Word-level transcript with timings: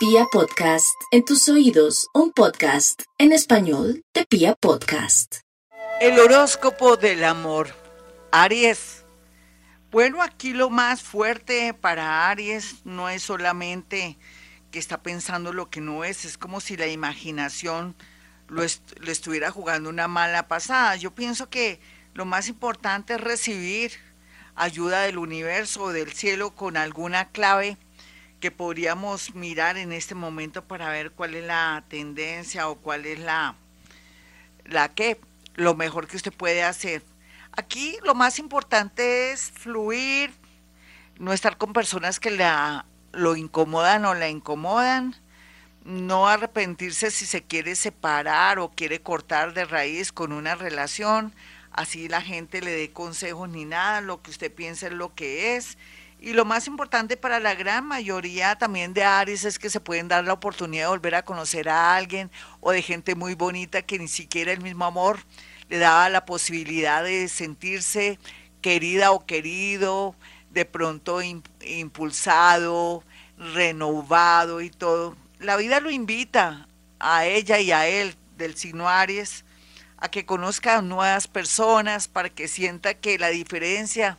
Pia 0.00 0.24
Podcast, 0.32 0.98
en 1.10 1.26
tus 1.26 1.46
oídos, 1.50 2.08
un 2.14 2.32
podcast 2.32 3.02
en 3.18 3.32
español 3.32 4.02
de 4.14 4.24
Pia 4.24 4.54
Podcast. 4.54 5.40
El 6.00 6.18
horóscopo 6.18 6.96
del 6.96 7.22
amor. 7.22 7.74
Aries. 8.32 9.04
Bueno, 9.90 10.22
aquí 10.22 10.54
lo 10.54 10.70
más 10.70 11.02
fuerte 11.02 11.74
para 11.74 12.30
Aries 12.30 12.76
no 12.86 13.10
es 13.10 13.22
solamente 13.22 14.16
que 14.70 14.78
está 14.78 15.02
pensando 15.02 15.52
lo 15.52 15.68
que 15.68 15.82
no 15.82 16.02
es, 16.02 16.24
es 16.24 16.38
como 16.38 16.62
si 16.62 16.78
la 16.78 16.86
imaginación 16.86 17.94
lo 18.48 18.62
le 18.62 19.12
estuviera 19.12 19.50
jugando 19.50 19.90
una 19.90 20.08
mala 20.08 20.48
pasada. 20.48 20.96
Yo 20.96 21.14
pienso 21.14 21.50
que 21.50 21.78
lo 22.14 22.24
más 22.24 22.48
importante 22.48 23.16
es 23.16 23.20
recibir 23.20 23.92
ayuda 24.54 25.02
del 25.02 25.18
universo 25.18 25.82
o 25.82 25.92
del 25.92 26.10
cielo 26.10 26.54
con 26.54 26.78
alguna 26.78 27.28
clave 27.32 27.76
que 28.40 28.50
podríamos 28.50 29.34
mirar 29.34 29.76
en 29.76 29.92
este 29.92 30.14
momento 30.14 30.64
para 30.64 30.88
ver 30.88 31.12
cuál 31.12 31.34
es 31.34 31.44
la 31.44 31.84
tendencia 31.88 32.68
o 32.68 32.76
cuál 32.76 33.06
es 33.06 33.18
la, 33.18 33.54
la 34.64 34.88
que, 34.88 35.20
lo 35.54 35.74
mejor 35.74 36.08
que 36.08 36.16
usted 36.16 36.32
puede 36.32 36.62
hacer. 36.62 37.02
Aquí 37.52 37.98
lo 38.02 38.14
más 38.14 38.38
importante 38.38 39.32
es 39.32 39.50
fluir, 39.50 40.32
no 41.18 41.32
estar 41.32 41.58
con 41.58 41.72
personas 41.72 42.18
que 42.18 42.30
la, 42.30 42.86
lo 43.12 43.36
incomodan 43.36 44.06
o 44.06 44.14
la 44.14 44.28
incomodan, 44.28 45.14
no 45.84 46.28
arrepentirse 46.28 47.10
si 47.10 47.26
se 47.26 47.42
quiere 47.42 47.76
separar 47.76 48.58
o 48.58 48.70
quiere 48.70 49.02
cortar 49.02 49.52
de 49.52 49.64
raíz 49.64 50.12
con 50.12 50.32
una 50.32 50.54
relación, 50.54 51.34
así 51.72 52.08
la 52.08 52.22
gente 52.22 52.62
le 52.62 52.70
dé 52.70 52.90
consejos 52.90 53.48
ni 53.48 53.64
nada, 53.64 54.00
lo 54.00 54.22
que 54.22 54.30
usted 54.30 54.52
piensa 54.52 54.86
es 54.86 54.92
lo 54.92 55.14
que 55.14 55.56
es. 55.56 55.76
Y 56.22 56.34
lo 56.34 56.44
más 56.44 56.66
importante 56.66 57.16
para 57.16 57.40
la 57.40 57.54
gran 57.54 57.86
mayoría 57.86 58.54
también 58.56 58.92
de 58.92 59.02
Aries 59.02 59.44
es 59.44 59.58
que 59.58 59.70
se 59.70 59.80
pueden 59.80 60.06
dar 60.06 60.22
la 60.22 60.34
oportunidad 60.34 60.84
de 60.84 60.88
volver 60.90 61.14
a 61.14 61.24
conocer 61.24 61.70
a 61.70 61.96
alguien 61.96 62.30
o 62.60 62.72
de 62.72 62.82
gente 62.82 63.14
muy 63.14 63.34
bonita 63.34 63.80
que 63.80 63.98
ni 63.98 64.06
siquiera 64.06 64.52
el 64.52 64.60
mismo 64.60 64.84
amor 64.84 65.20
le 65.70 65.78
daba 65.78 66.10
la 66.10 66.26
posibilidad 66.26 67.02
de 67.02 67.26
sentirse 67.28 68.18
querida 68.60 69.12
o 69.12 69.24
querido, 69.24 70.14
de 70.50 70.66
pronto 70.66 71.22
impulsado, 71.22 73.02
renovado 73.38 74.60
y 74.60 74.68
todo. 74.68 75.16
La 75.38 75.56
vida 75.56 75.80
lo 75.80 75.90
invita 75.90 76.68
a 76.98 77.24
ella 77.24 77.60
y 77.60 77.72
a 77.72 77.86
él 77.86 78.14
del 78.36 78.56
signo 78.58 78.90
Aries 78.90 79.46
a 79.96 80.10
que 80.10 80.26
conozcan 80.26 80.88
nuevas 80.88 81.28
personas, 81.28 82.08
para 82.08 82.30
que 82.30 82.48
sienta 82.48 82.94
que 82.94 83.18
la 83.18 83.28
diferencia 83.28 84.18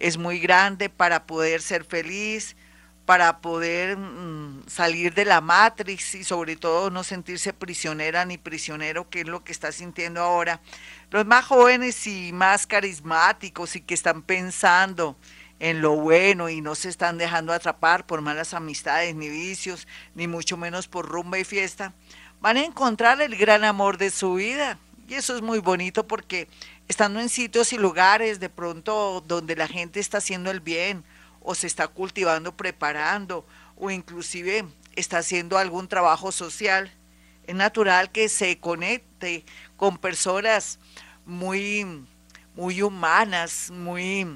es 0.00 0.16
muy 0.16 0.38
grande 0.38 0.88
para 0.88 1.26
poder 1.26 1.60
ser 1.60 1.84
feliz, 1.84 2.56
para 3.04 3.40
poder 3.40 3.96
mm, 3.96 4.64
salir 4.66 5.14
de 5.14 5.24
la 5.24 5.40
matrix 5.40 6.14
y 6.14 6.24
sobre 6.24 6.56
todo 6.56 6.90
no 6.90 7.04
sentirse 7.04 7.52
prisionera 7.52 8.24
ni 8.24 8.36
prisionero, 8.36 9.08
que 9.08 9.20
es 9.20 9.26
lo 9.26 9.42
que 9.44 9.52
está 9.52 9.72
sintiendo 9.72 10.20
ahora. 10.20 10.60
Los 11.10 11.24
más 11.24 11.46
jóvenes 11.46 12.06
y 12.06 12.32
más 12.32 12.66
carismáticos 12.66 13.76
y 13.76 13.80
que 13.80 13.94
están 13.94 14.22
pensando 14.22 15.16
en 15.58 15.80
lo 15.80 15.96
bueno 15.96 16.48
y 16.48 16.60
no 16.60 16.74
se 16.74 16.88
están 16.88 17.18
dejando 17.18 17.52
atrapar 17.52 18.06
por 18.06 18.20
malas 18.20 18.54
amistades 18.54 19.14
ni 19.14 19.28
vicios, 19.28 19.88
ni 20.14 20.28
mucho 20.28 20.56
menos 20.56 20.86
por 20.86 21.08
rumba 21.08 21.38
y 21.38 21.44
fiesta, 21.44 21.94
van 22.40 22.58
a 22.58 22.64
encontrar 22.64 23.20
el 23.20 23.36
gran 23.36 23.64
amor 23.64 23.98
de 23.98 24.10
su 24.10 24.34
vida 24.34 24.78
y 25.08 25.14
eso 25.14 25.34
es 25.34 25.40
muy 25.40 25.58
bonito 25.58 26.06
porque 26.06 26.48
estando 26.88 27.20
en 27.20 27.28
sitios 27.28 27.72
y 27.72 27.78
lugares 27.78 28.40
de 28.40 28.48
pronto 28.48 29.22
donde 29.26 29.54
la 29.54 29.68
gente 29.68 30.00
está 30.00 30.18
haciendo 30.18 30.50
el 30.50 30.60
bien 30.60 31.04
o 31.40 31.54
se 31.54 31.66
está 31.66 31.86
cultivando, 31.86 32.56
preparando 32.56 33.46
o 33.76 33.90
inclusive 33.90 34.64
está 34.96 35.18
haciendo 35.18 35.58
algún 35.58 35.86
trabajo 35.86 36.32
social, 36.32 36.90
es 37.46 37.54
natural 37.54 38.10
que 38.10 38.28
se 38.28 38.58
conecte 38.58 39.44
con 39.76 39.98
personas 39.98 40.78
muy, 41.24 42.04
muy 42.54 42.82
humanas, 42.82 43.70
muy 43.70 44.26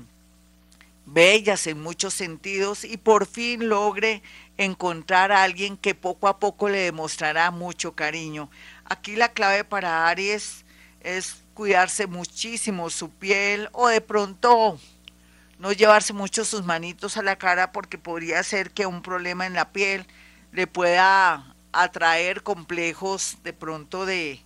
bellas 1.05 1.67
en 1.67 1.83
muchos 1.83 2.15
sentidos 2.15 2.85
y 2.85 2.97
por 2.97 3.27
fin 3.27 3.69
logre 3.69 4.23
encontrar 4.57 5.33
a 5.33 5.43
alguien 5.43 5.77
que 5.77 5.95
poco 5.95 6.29
a 6.29 6.39
poco 6.39 6.69
le 6.69 6.79
demostrará 6.79 7.51
mucho 7.51 7.95
cariño. 7.95 8.51
Aquí 8.85 9.17
la 9.17 9.33
clave 9.33 9.65
para 9.65 10.09
Aries 10.09 10.65
es 11.01 11.42
cuidarse 11.55 12.07
muchísimo 12.07 12.91
su 12.91 13.11
piel 13.11 13.69
o 13.73 13.89
de 13.89 14.01
pronto 14.01 14.79
no 15.59 15.73
llevarse 15.73 16.13
mucho 16.13 16.45
sus 16.45 16.65
manitos 16.65 17.17
a 17.17 17.23
la 17.23 17.37
cara 17.37 17.73
porque 17.73 17.99
podría 17.99 18.43
ser 18.43 18.71
que 18.71 18.87
un 18.87 19.03
problema 19.03 19.47
en 19.47 19.55
la 19.55 19.71
piel 19.73 20.07
le 20.51 20.67
pueda 20.67 21.55
atraer 21.73 22.43
complejos 22.43 23.39
de 23.45 23.53
pronto 23.53 24.05
de, 24.05 24.43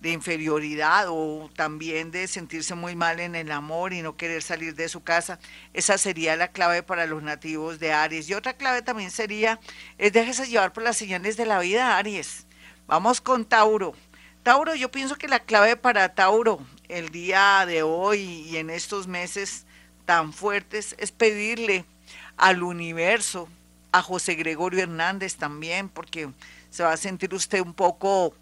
de 0.00 0.10
inferioridad 0.10 1.06
o 1.08 1.50
también 1.54 2.10
de 2.10 2.26
sentirse 2.26 2.74
muy 2.74 2.96
mal 2.96 3.20
en 3.20 3.34
el 3.34 3.52
amor 3.52 3.92
y 3.92 4.02
no 4.02 4.16
querer 4.16 4.42
salir 4.42 4.74
de 4.74 4.88
su 4.88 5.02
casa. 5.02 5.38
Esa 5.74 5.96
sería 5.96 6.36
la 6.36 6.48
clave 6.48 6.82
para 6.82 7.06
los 7.06 7.22
nativos 7.22 7.78
de 7.78 7.92
Aries. 7.92 8.28
Y 8.28 8.34
otra 8.34 8.54
clave 8.54 8.82
también 8.82 9.10
sería, 9.10 9.60
es 9.98 10.12
déjese 10.12 10.46
llevar 10.46 10.72
por 10.72 10.82
las 10.82 10.96
señales 10.96 11.36
de 11.36 11.46
la 11.46 11.60
vida, 11.60 11.96
Aries. 11.96 12.46
Vamos 12.86 13.20
con 13.20 13.44
Tauro. 13.44 13.94
Tauro, 14.42 14.74
yo 14.74 14.90
pienso 14.90 15.14
que 15.14 15.28
la 15.28 15.38
clave 15.38 15.76
para 15.76 16.14
Tauro 16.14 16.58
el 16.88 17.10
día 17.10 17.64
de 17.64 17.84
hoy 17.84 18.18
y 18.20 18.56
en 18.56 18.70
estos 18.70 19.06
meses 19.06 19.66
tan 20.04 20.32
fuertes 20.32 20.96
es 20.98 21.12
pedirle 21.12 21.84
al 22.36 22.64
universo, 22.64 23.48
a 23.92 24.02
José 24.02 24.34
Gregorio 24.34 24.82
Hernández 24.82 25.36
también, 25.36 25.88
porque 25.88 26.28
se 26.70 26.82
va 26.82 26.92
a 26.92 26.96
sentir 26.96 27.32
usted 27.34 27.60
un 27.60 27.72
poco 27.72 28.34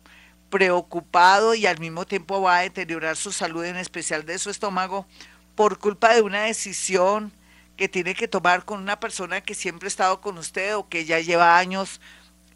preocupado 0.48 1.54
y 1.54 1.66
al 1.66 1.78
mismo 1.78 2.06
tiempo 2.06 2.40
va 2.40 2.58
a 2.58 2.62
deteriorar 2.62 3.16
su 3.16 3.30
salud, 3.30 3.64
en 3.66 3.76
especial 3.76 4.24
de 4.24 4.38
su 4.38 4.48
estómago, 4.48 5.06
por 5.54 5.78
culpa 5.78 6.14
de 6.14 6.22
una 6.22 6.44
decisión 6.44 7.30
que 7.76 7.90
tiene 7.90 8.14
que 8.14 8.26
tomar 8.26 8.64
con 8.64 8.80
una 8.80 8.98
persona 9.00 9.42
que 9.42 9.54
siempre 9.54 9.86
ha 9.86 9.88
estado 9.88 10.22
con 10.22 10.38
usted 10.38 10.76
o 10.76 10.88
que 10.88 11.04
ya 11.04 11.20
lleva 11.20 11.58
años 11.58 12.00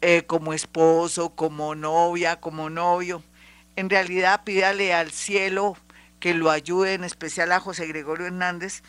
eh, 0.01 0.23
como 0.25 0.51
esposo, 0.51 1.35
como 1.35 1.75
novia, 1.75 2.39
como 2.39 2.71
novio. 2.71 3.21
En 3.75 3.89
realidad 3.89 4.43
pídale 4.43 4.93
al 4.93 5.11
cielo 5.11 5.77
que 6.19 6.33
lo 6.33 6.49
ayude, 6.49 6.93
en 6.93 7.03
especial 7.03 7.51
a 7.51 7.59
José 7.59 7.87
Gregorio 7.87 8.27
Hernández, 8.27 8.83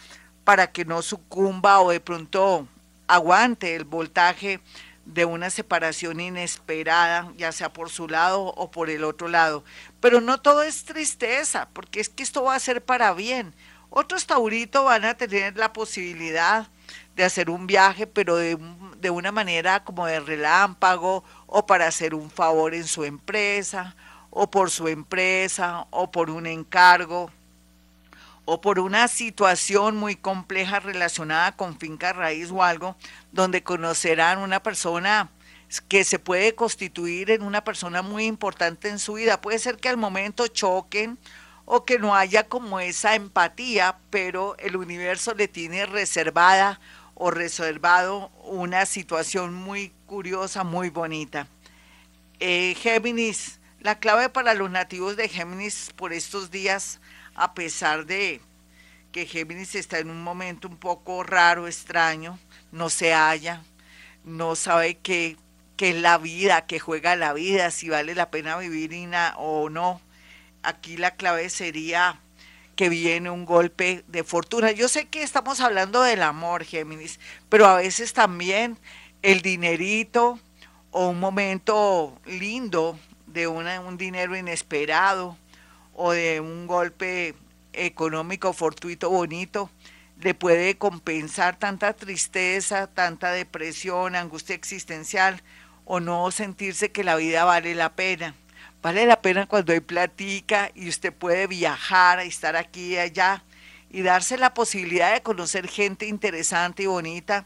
para 0.44 0.68
que 0.68 0.84
no 0.84 1.02
sucumba 1.02 1.80
o 1.80 1.90
de 1.90 2.00
pronto 2.00 2.68
aguante 3.08 3.74
el 3.74 3.84
voltaje 3.84 4.60
de 5.04 5.24
una 5.24 5.50
separación 5.50 6.20
inesperada, 6.20 7.32
ya 7.36 7.52
sea 7.52 7.72
por 7.72 7.90
su 7.90 8.08
lado 8.08 8.44
o 8.44 8.70
por 8.70 8.90
el 8.90 9.04
otro 9.04 9.28
lado. 9.28 9.64
Pero 10.00 10.20
no 10.20 10.40
todo 10.40 10.62
es 10.62 10.84
tristeza, 10.84 11.68
porque 11.72 12.00
es 12.00 12.08
que 12.08 12.22
esto 12.22 12.44
va 12.44 12.54
a 12.54 12.60
ser 12.60 12.84
para 12.84 13.12
bien. 13.12 13.54
Otros 13.90 14.26
tauritos 14.26 14.84
van 14.84 15.04
a 15.04 15.16
tener 15.16 15.56
la 15.56 15.72
posibilidad 15.72 16.68
de 17.16 17.24
hacer 17.24 17.50
un 17.50 17.66
viaje, 17.66 18.06
pero 18.06 18.36
de, 18.36 18.58
de 19.00 19.10
una 19.10 19.32
manera 19.32 19.82
como 19.84 20.06
de 20.06 20.20
relámpago 20.20 21.24
o 21.46 21.66
para 21.66 21.86
hacer 21.88 22.14
un 22.14 22.30
favor 22.30 22.74
en 22.74 22.86
su 22.86 23.04
empresa 23.04 23.96
o 24.38 24.50
por 24.50 24.70
su 24.70 24.86
empresa 24.86 25.86
o 25.90 26.10
por 26.10 26.28
un 26.28 26.46
encargo 26.46 27.30
o 28.44 28.60
por 28.60 28.78
una 28.78 29.08
situación 29.08 29.96
muy 29.96 30.14
compleja 30.14 30.78
relacionada 30.78 31.56
con 31.56 31.78
finca 31.78 32.12
raíz 32.12 32.50
o 32.50 32.62
algo, 32.62 32.96
donde 33.32 33.62
conocerán 33.62 34.40
una 34.40 34.62
persona 34.62 35.30
que 35.88 36.04
se 36.04 36.18
puede 36.18 36.54
constituir 36.54 37.30
en 37.30 37.42
una 37.42 37.64
persona 37.64 38.02
muy 38.02 38.26
importante 38.26 38.90
en 38.90 38.98
su 38.98 39.14
vida. 39.14 39.40
Puede 39.40 39.58
ser 39.58 39.78
que 39.78 39.88
al 39.88 39.96
momento 39.96 40.46
choquen 40.48 41.18
o 41.64 41.86
que 41.86 41.98
no 41.98 42.14
haya 42.14 42.46
como 42.46 42.78
esa 42.78 43.14
empatía, 43.14 43.96
pero 44.10 44.54
el 44.58 44.76
universo 44.76 45.32
le 45.32 45.48
tiene 45.48 45.86
reservada 45.86 46.78
o 47.14 47.30
reservado 47.30 48.30
una 48.44 48.84
situación 48.84 49.54
muy 49.54 49.94
curiosa, 50.04 50.62
muy 50.62 50.90
bonita. 50.90 51.48
Eh, 52.38 52.76
Géminis, 52.78 53.60
la 53.86 54.00
clave 54.00 54.28
para 54.28 54.52
los 54.54 54.68
nativos 54.68 55.16
de 55.16 55.28
Géminis 55.28 55.92
por 55.94 56.12
estos 56.12 56.50
días 56.50 56.98
a 57.36 57.54
pesar 57.54 58.04
de 58.04 58.40
que 59.12 59.26
Géminis 59.26 59.76
está 59.76 60.00
en 60.00 60.10
un 60.10 60.24
momento 60.24 60.66
un 60.66 60.76
poco 60.76 61.22
raro, 61.22 61.68
extraño, 61.68 62.36
no 62.72 62.90
se 62.90 63.12
halla, 63.14 63.62
no 64.24 64.56
sabe 64.56 64.96
qué, 64.96 65.36
es 65.78 65.94
la 65.94 66.18
vida, 66.18 66.66
qué 66.66 66.80
juega 66.80 67.14
la 67.14 67.32
vida, 67.32 67.70
si 67.70 67.88
vale 67.88 68.16
la 68.16 68.28
pena 68.28 68.56
vivir 68.56 68.90
o 69.36 69.70
no. 69.70 70.00
Aquí 70.64 70.96
la 70.96 71.12
clave 71.12 71.48
sería 71.48 72.18
que 72.74 72.88
viene 72.88 73.30
un 73.30 73.44
golpe 73.44 74.02
de 74.08 74.24
fortuna. 74.24 74.72
Yo 74.72 74.88
sé 74.88 75.06
que 75.06 75.22
estamos 75.22 75.60
hablando 75.60 76.02
del 76.02 76.22
amor, 76.22 76.64
Géminis, 76.64 77.20
pero 77.48 77.66
a 77.66 77.76
veces 77.76 78.14
también 78.14 78.80
el 79.22 79.42
dinerito 79.42 80.40
o 80.90 81.10
un 81.10 81.20
momento 81.20 82.20
lindo 82.24 82.98
de 83.36 83.46
un 83.46 83.98
dinero 83.98 84.34
inesperado 84.34 85.36
o 85.92 86.12
de 86.12 86.40
un 86.40 86.66
golpe 86.66 87.34
económico 87.74 88.54
fortuito 88.54 89.10
bonito 89.10 89.70
le 90.18 90.32
puede 90.32 90.78
compensar 90.78 91.58
tanta 91.58 91.92
tristeza, 91.92 92.86
tanta 92.86 93.32
depresión, 93.32 94.16
angustia 94.16 94.54
existencial 94.54 95.42
o 95.84 96.00
no 96.00 96.30
sentirse 96.30 96.90
que 96.90 97.04
la 97.04 97.16
vida 97.16 97.44
vale 97.44 97.74
la 97.74 97.94
pena. 97.94 98.34
Vale 98.80 99.04
la 99.04 99.20
pena 99.20 99.46
cuando 99.46 99.74
hay 99.74 99.80
platica 99.80 100.70
y 100.74 100.88
usted 100.88 101.12
puede 101.12 101.46
viajar, 101.46 102.20
estar 102.20 102.56
aquí 102.56 102.94
y 102.94 102.98
allá 102.98 103.44
y 103.90 104.00
darse 104.00 104.38
la 104.38 104.54
posibilidad 104.54 105.12
de 105.12 105.22
conocer 105.22 105.68
gente 105.68 106.06
interesante 106.06 106.84
y 106.84 106.86
bonita 106.86 107.44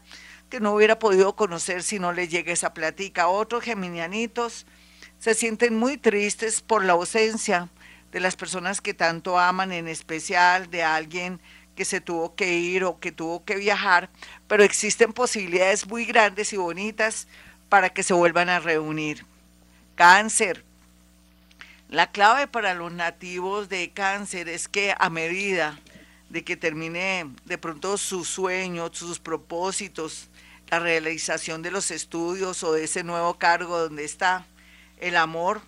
que 0.49 0.61
no 0.61 0.73
hubiera 0.73 0.99
podido 0.99 1.35
conocer 1.35 1.83
si 1.83 1.99
no 1.99 2.13
le 2.13 2.29
llega 2.29 2.53
esa 2.53 2.73
platica. 2.73 3.27
Otros 3.27 3.63
geminianitos 3.63 4.65
se 5.21 5.35
sienten 5.35 5.77
muy 5.77 5.97
tristes 5.97 6.61
por 6.61 6.83
la 6.83 6.93
ausencia 6.93 7.69
de 8.11 8.19
las 8.19 8.35
personas 8.35 8.81
que 8.81 8.95
tanto 8.95 9.37
aman, 9.37 9.71
en 9.71 9.87
especial 9.87 10.71
de 10.71 10.81
alguien 10.81 11.39
que 11.75 11.85
se 11.85 12.01
tuvo 12.01 12.33
que 12.33 12.57
ir 12.57 12.83
o 12.83 12.99
que 12.99 13.11
tuvo 13.11 13.45
que 13.45 13.55
viajar, 13.55 14.09
pero 14.47 14.63
existen 14.63 15.13
posibilidades 15.13 15.85
muy 15.85 16.05
grandes 16.05 16.51
y 16.53 16.57
bonitas 16.57 17.27
para 17.69 17.91
que 17.91 18.01
se 18.01 18.15
vuelvan 18.15 18.49
a 18.49 18.59
reunir. 18.59 19.23
Cáncer. 19.93 20.65
La 21.87 22.11
clave 22.11 22.47
para 22.47 22.73
los 22.73 22.91
nativos 22.91 23.69
de 23.69 23.91
cáncer 23.91 24.49
es 24.49 24.67
que 24.67 24.95
a 24.97 25.11
medida 25.11 25.79
de 26.29 26.43
que 26.43 26.57
termine 26.57 27.29
de 27.45 27.59
pronto 27.59 27.99
sus 27.99 28.27
sueños, 28.27 28.97
sus 28.97 29.19
propósitos, 29.19 30.29
la 30.71 30.79
realización 30.79 31.61
de 31.61 31.69
los 31.69 31.91
estudios 31.91 32.63
o 32.63 32.73
de 32.73 32.85
ese 32.85 33.03
nuevo 33.03 33.35
cargo 33.35 33.77
donde 33.77 34.03
está, 34.03 34.47
el 35.01 35.17
amor 35.17 35.61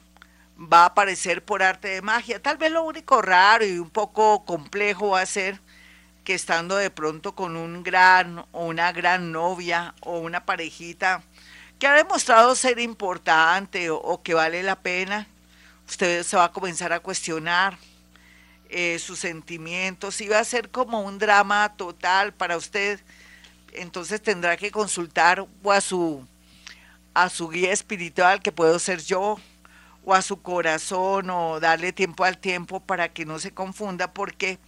va 0.57 0.83
a 0.83 0.85
aparecer 0.85 1.43
por 1.43 1.61
arte 1.61 1.89
de 1.89 2.01
magia. 2.01 2.41
Tal 2.41 2.57
vez 2.57 2.71
lo 2.71 2.83
único 2.83 3.21
raro 3.21 3.65
y 3.65 3.79
un 3.79 3.89
poco 3.89 4.45
complejo 4.45 5.09
va 5.09 5.21
a 5.21 5.25
ser 5.25 5.59
que 6.23 6.33
estando 6.33 6.77
de 6.77 6.89
pronto 6.89 7.35
con 7.35 7.57
un 7.57 7.83
gran 7.83 8.45
o 8.51 8.65
una 8.65 8.91
gran 8.93 9.31
novia 9.31 9.93
o 10.01 10.19
una 10.19 10.45
parejita 10.45 11.21
que 11.79 11.87
ha 11.87 11.93
demostrado 11.93 12.55
ser 12.55 12.79
importante 12.79 13.89
o, 13.89 14.21
que 14.23 14.33
vale 14.33 14.63
la 14.63 14.79
pena, 14.79 15.27
usted 15.85 16.23
se 16.23 16.37
va 16.37 16.45
a 16.45 16.51
comenzar 16.51 16.93
a 16.93 17.01
cuestionar 17.01 17.77
eh, 18.69 18.99
sus 18.99 19.19
sentimientos 19.19 20.21
y 20.21 20.29
va 20.29 20.39
a 20.39 20.45
ser 20.45 20.69
como 20.69 21.01
un 21.01 21.19
drama 21.19 21.73
total 21.75 22.33
para 22.33 22.55
usted. 22.55 23.01
Entonces 23.73 24.21
tendrá 24.21 24.55
que 24.55 24.71
consultar 24.71 25.45
o 25.61 25.71
a 25.71 25.81
su, 25.81 26.25
a 27.13 27.29
su 27.29 27.49
guía 27.49 27.71
espiritual, 27.71 28.41
que 28.41 28.51
puedo 28.51 28.79
ser 28.79 29.03
yo, 29.03 29.37
o 30.05 30.13
a 30.13 30.21
su 30.21 30.41
corazón, 30.41 31.29
o 31.29 31.59
darle 31.59 31.93
tiempo 31.93 32.25
al 32.25 32.37
tiempo 32.37 32.79
para 32.79 33.09
que 33.09 33.25
no 33.25 33.39
se 33.39 33.53
confunda, 33.53 34.13
porque 34.13 34.59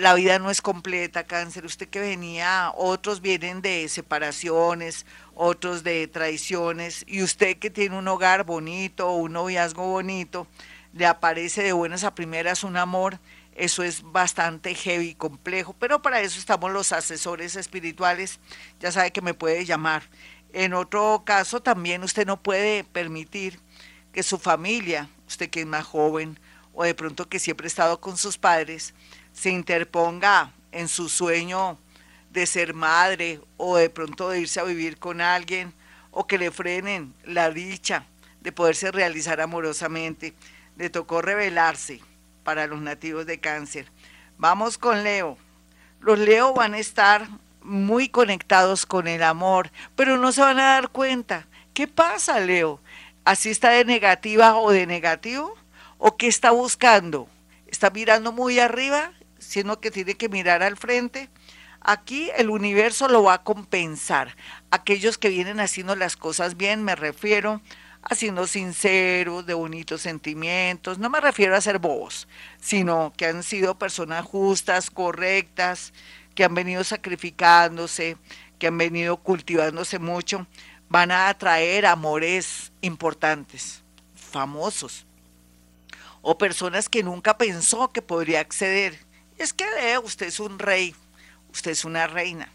la 0.00 0.14
vida 0.14 0.38
no 0.38 0.50
es 0.50 0.62
completa, 0.62 1.24
cáncer. 1.24 1.66
Usted 1.66 1.88
que 1.88 2.00
venía, 2.00 2.72
otros 2.76 3.20
vienen 3.20 3.62
de 3.62 3.88
separaciones, 3.88 5.06
otros 5.34 5.82
de 5.84 6.08
traiciones, 6.08 7.04
y 7.06 7.22
usted 7.22 7.58
que 7.58 7.70
tiene 7.70 7.98
un 7.98 8.08
hogar 8.08 8.44
bonito, 8.44 9.12
un 9.12 9.32
noviazgo 9.34 9.86
bonito, 9.86 10.46
le 10.92 11.06
aparece 11.06 11.62
de 11.62 11.72
buenas 11.72 12.04
a 12.04 12.14
primeras 12.14 12.64
un 12.64 12.76
amor, 12.76 13.20
eso 13.54 13.82
es 13.82 14.02
bastante 14.02 14.74
heavy, 14.74 15.14
complejo, 15.14 15.74
pero 15.78 16.02
para 16.02 16.20
eso 16.20 16.38
estamos 16.38 16.70
los 16.72 16.92
asesores 16.92 17.56
espirituales, 17.56 18.40
ya 18.80 18.92
sabe 18.92 19.10
que 19.12 19.20
me 19.20 19.34
puede 19.34 19.64
llamar. 19.64 20.02
En 20.52 20.74
otro 20.74 21.22
caso 21.24 21.60
también 21.60 22.02
usted 22.02 22.26
no 22.26 22.42
puede 22.42 22.84
permitir 22.84 23.60
que 24.12 24.22
su 24.22 24.38
familia, 24.38 25.08
usted 25.26 25.50
que 25.50 25.60
es 25.60 25.66
más 25.66 25.84
joven, 25.84 26.38
o 26.72 26.84
de 26.84 26.94
pronto 26.94 27.28
que 27.28 27.38
siempre 27.38 27.66
ha 27.66 27.68
estado 27.68 28.00
con 28.00 28.16
sus 28.16 28.38
padres, 28.38 28.94
se 29.32 29.50
interponga 29.50 30.52
en 30.72 30.88
su 30.88 31.08
sueño 31.08 31.78
de 32.30 32.46
ser 32.46 32.74
madre 32.74 33.40
o 33.56 33.76
de 33.76 33.90
pronto 33.90 34.28
de 34.28 34.40
irse 34.40 34.60
a 34.60 34.64
vivir 34.64 34.98
con 34.98 35.20
alguien 35.20 35.72
o 36.10 36.26
que 36.26 36.38
le 36.38 36.50
frenen 36.50 37.14
la 37.24 37.50
dicha 37.50 38.06
de 38.40 38.52
poderse 38.52 38.92
realizar 38.92 39.40
amorosamente. 39.40 40.34
Le 40.76 40.90
tocó 40.90 41.22
revelarse 41.22 42.00
para 42.44 42.66
los 42.66 42.80
nativos 42.80 43.26
de 43.26 43.40
cáncer. 43.40 43.90
Vamos 44.38 44.78
con 44.78 45.02
Leo. 45.02 45.38
Los 46.00 46.18
Leo 46.18 46.52
van 46.52 46.74
a 46.74 46.78
estar 46.78 47.26
muy 47.66 48.08
conectados 48.08 48.86
con 48.86 49.08
el 49.08 49.22
amor, 49.22 49.70
pero 49.94 50.16
no 50.16 50.32
se 50.32 50.40
van 50.40 50.58
a 50.58 50.74
dar 50.74 50.88
cuenta. 50.88 51.46
¿Qué 51.74 51.86
pasa, 51.86 52.40
Leo? 52.40 52.80
¿Así 53.24 53.50
está 53.50 53.70
de 53.70 53.84
negativa 53.84 54.56
o 54.56 54.70
de 54.70 54.86
negativo? 54.86 55.54
¿O 55.98 56.16
qué 56.16 56.28
está 56.28 56.50
buscando? 56.52 57.28
¿Está 57.66 57.90
mirando 57.90 58.32
muy 58.32 58.58
arriba 58.58 59.12
sino 59.38 59.80
que 59.80 59.90
tiene 59.90 60.14
que 60.14 60.28
mirar 60.28 60.62
al 60.62 60.76
frente. 60.76 61.30
Aquí 61.80 62.30
el 62.36 62.50
universo 62.50 63.08
lo 63.08 63.22
va 63.22 63.34
a 63.34 63.42
compensar. 63.44 64.36
Aquellos 64.70 65.18
que 65.18 65.28
vienen 65.28 65.60
haciendo 65.60 65.94
las 65.94 66.16
cosas 66.16 66.56
bien, 66.56 66.82
me 66.82 66.96
refiero 66.96 67.62
a 68.02 68.14
siendo 68.14 68.46
sinceros, 68.46 69.46
de 69.46 69.54
bonitos 69.54 70.02
sentimientos, 70.02 70.98
no 70.98 71.10
me 71.10 71.20
refiero 71.20 71.56
a 71.56 71.60
ser 71.60 71.80
bobos, 71.80 72.28
sino 72.60 73.12
que 73.16 73.26
han 73.26 73.42
sido 73.42 73.78
personas 73.78 74.24
justas, 74.24 74.90
correctas, 74.90 75.92
que 76.36 76.44
han 76.44 76.54
venido 76.54 76.84
sacrificándose, 76.84 78.16
que 78.60 78.68
han 78.68 78.78
venido 78.78 79.16
cultivándose 79.16 79.98
mucho, 79.98 80.46
van 80.88 81.10
a 81.10 81.28
atraer 81.28 81.86
amores 81.86 82.70
importantes, 82.82 83.82
famosos, 84.14 85.06
o 86.22 86.38
personas 86.38 86.88
que 86.88 87.02
nunca 87.02 87.38
pensó 87.38 87.92
que 87.92 88.02
podría 88.02 88.40
acceder 88.40 88.98
es 89.38 89.52
que 89.52 89.64
usted 90.02 90.26
es 90.26 90.40
un 90.40 90.58
rey, 90.58 90.94
usted 91.52 91.70
es 91.70 91.84
una 91.84 92.06
reina. 92.08 92.50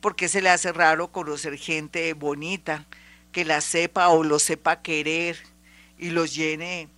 ¿Por 0.00 0.14
qué 0.14 0.28
se 0.28 0.42
le 0.42 0.50
hace 0.50 0.72
raro 0.72 1.10
conocer 1.10 1.56
gente 1.56 2.12
bonita, 2.12 2.84
que 3.32 3.44
la 3.44 3.62
sepa 3.62 4.08
o 4.08 4.22
lo 4.22 4.38
sepa 4.38 4.82
querer 4.82 5.38
y 5.96 6.10
los 6.10 6.34
llene 6.34 6.88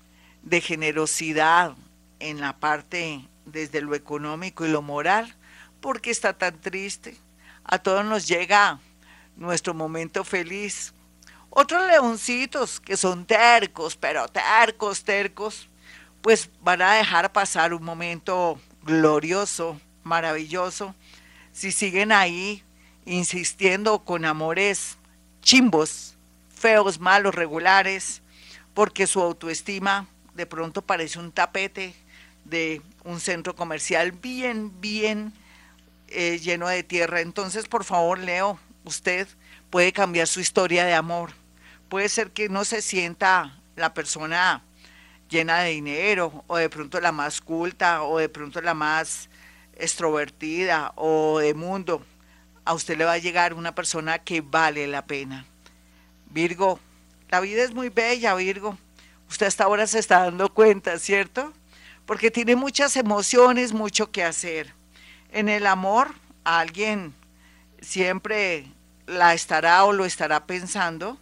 de 0.43 0.61
generosidad 0.61 1.77
en 2.19 2.41
la 2.41 2.59
parte 2.59 3.29
desde 3.45 3.81
lo 3.81 3.95
económico 3.95 4.67
y 4.67 4.71
lo 4.71 4.83
moral? 4.83 5.36
¿Por 5.87 6.01
qué 6.01 6.11
está 6.11 6.33
tan 6.33 6.61
triste? 6.61 7.17
A 7.63 7.79
todos 7.79 8.05
nos 8.05 8.27
llega 8.27 8.81
nuestro 9.37 9.73
momento 9.73 10.25
feliz. 10.25 10.93
Otros 11.49 11.87
leoncitos 11.87 12.81
que 12.81 12.97
son 12.97 13.25
tercos, 13.25 13.95
pero 13.95 14.27
tercos, 14.27 15.05
tercos, 15.05 15.69
pues 16.23 16.51
van 16.61 16.83
a 16.83 16.95
dejar 16.95 17.33
pasar 17.33 17.73
un 17.73 17.85
momento 17.85 18.61
glorioso, 18.83 19.81
maravilloso, 20.03 20.93
si 21.53 21.71
siguen 21.71 22.11
ahí 22.11 22.65
insistiendo 23.05 24.01
con 24.01 24.25
amores 24.25 24.99
chimbos, 25.41 26.17
feos, 26.49 26.99
malos, 26.99 27.33
regulares, 27.33 28.23
porque 28.75 29.07
su 29.07 29.23
autoestima 29.23 30.09
de 30.35 30.47
pronto 30.47 30.83
parece 30.83 31.21
un 31.21 31.31
tapete 31.31 31.95
de 32.45 32.83
un 33.05 33.21
centro 33.21 33.55
comercial 33.55 34.11
bien, 34.11 34.81
bien 34.81 35.33
eh, 36.09 36.39
lleno 36.39 36.69
de 36.69 36.83
tierra. 36.83 37.21
Entonces, 37.21 37.69
por 37.69 37.85
favor, 37.85 38.19
Leo, 38.19 38.59
usted 38.85 39.29
puede 39.71 39.93
cambiar 39.93 40.27
su 40.27 40.41
historia 40.41 40.85
de 40.85 40.95
amor. 40.95 41.33
Puede 41.89 42.09
ser 42.09 42.31
que 42.31 42.49
no 42.49 42.65
se 42.65 42.83
sienta 42.83 43.61
la 43.77 43.95
persona 43.95 44.63
llena 45.29 45.61
de 45.61 45.71
dinero, 45.71 46.45
o 46.47 46.57
de 46.57 46.69
pronto 46.69 47.01
la 47.01 47.13
más 47.13 47.41
culta, 47.41 48.03
o 48.03 48.19
de 48.19 48.29
pronto 48.29 48.61
la 48.61 48.75
más 48.75 49.29
extrovertida, 49.75 50.93
o 50.97 51.39
de 51.39 51.55
mundo, 51.55 52.05
a 52.65 52.75
usted 52.75 52.97
le 52.97 53.05
va 53.05 53.13
a 53.13 53.19
llegar 53.19 53.55
una 53.55 53.75
persona 53.75 54.19
que 54.19 54.41
vale 54.41 54.87
la 54.87 55.07
pena. 55.07 55.47
Virgo, 56.31 56.81
la 57.29 57.41
vida 57.41 57.63
es 57.63 57.73
muy 57.75 57.89
bella, 57.89 58.35
Virgo. 58.35 58.77
Usted 59.29 59.47
hasta 59.47 59.65
ahora 59.65 59.87
se 59.87 59.99
está 59.99 60.21
dando 60.21 60.53
cuenta, 60.53 60.99
¿cierto? 60.99 61.53
Porque 62.07 62.31
tiene 62.31 62.57
muchas 62.57 62.97
emociones, 62.97 63.73
mucho 63.73 64.11
que 64.11 64.25
hacer. 64.25 64.75
En 65.37 65.51
el 65.51 65.67
amor, 65.67 66.15
alguien 66.45 67.15
siempre 67.83 68.65
la 69.07 69.35
estará 69.35 69.85
o 69.85 69.93
lo 69.93 70.07
estará 70.07 70.47
pensando, 70.47 71.19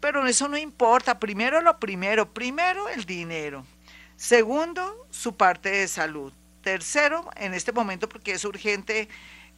pero 0.00 0.26
eso 0.26 0.48
no 0.48 0.58
importa. 0.58 1.20
Primero 1.20 1.60
lo 1.60 1.78
primero. 1.78 2.34
Primero 2.34 2.88
el 2.88 3.04
dinero. 3.04 3.64
Segundo, 4.16 5.06
su 5.12 5.36
parte 5.36 5.70
de 5.70 5.86
salud. 5.86 6.32
Tercero, 6.62 7.30
en 7.36 7.54
este 7.54 7.70
momento, 7.70 8.08
porque 8.08 8.32
es 8.32 8.44
urgente 8.44 9.08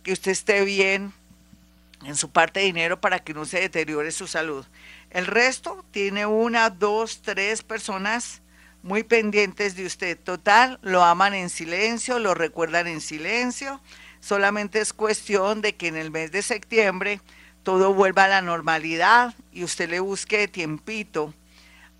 que 0.02 0.12
usted 0.12 0.32
esté 0.32 0.62
bien 0.66 1.14
en 2.04 2.16
su 2.16 2.30
parte 2.30 2.60
de 2.60 2.66
dinero 2.66 3.00
para 3.00 3.20
que 3.20 3.32
no 3.32 3.46
se 3.46 3.60
deteriore 3.60 4.12
su 4.12 4.26
salud. 4.26 4.66
El 5.08 5.24
resto 5.24 5.86
tiene 5.90 6.26
una, 6.26 6.68
dos, 6.68 7.22
tres 7.22 7.62
personas 7.62 8.42
muy 8.82 9.02
pendientes 9.02 9.76
de 9.76 9.86
usted. 9.86 10.18
Total, 10.18 10.78
lo 10.82 11.04
aman 11.04 11.34
en 11.34 11.50
silencio, 11.50 12.18
lo 12.18 12.34
recuerdan 12.34 12.86
en 12.86 13.00
silencio. 13.00 13.80
Solamente 14.20 14.80
es 14.80 14.92
cuestión 14.92 15.60
de 15.62 15.74
que 15.74 15.88
en 15.88 15.96
el 15.96 16.10
mes 16.10 16.32
de 16.32 16.42
septiembre 16.42 17.20
todo 17.62 17.92
vuelva 17.94 18.24
a 18.24 18.28
la 18.28 18.42
normalidad 18.42 19.34
y 19.52 19.64
usted 19.64 19.90
le 19.90 20.00
busque 20.00 20.48
tiempito 20.48 21.34